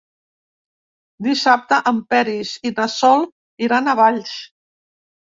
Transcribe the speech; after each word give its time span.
Dissabte 1.27 1.79
en 1.93 2.01
Peris 2.15 2.57
i 2.71 2.75
na 2.81 2.91
Sol 2.97 3.31
iran 3.71 3.97
a 3.97 4.01
Valls. 4.05 4.39